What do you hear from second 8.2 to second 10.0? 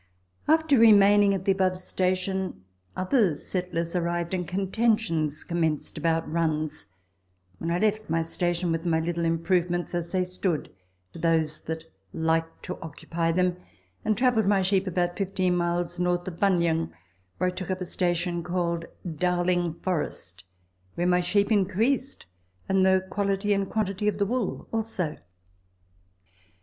station with my little improvements